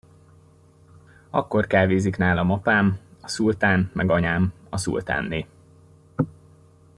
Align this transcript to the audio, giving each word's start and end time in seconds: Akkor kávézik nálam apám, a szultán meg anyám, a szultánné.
Akkor 1.29 1.67
kávézik 1.67 2.17
nálam 2.17 2.51
apám, 2.51 2.99
a 3.21 3.27
szultán 3.27 3.91
meg 3.93 4.09
anyám, 4.09 4.53
a 4.69 4.77
szultánné. 4.77 5.47